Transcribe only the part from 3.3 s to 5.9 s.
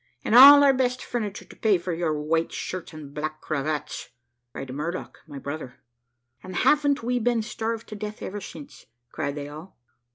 cravats?' cried Murdock, my brother.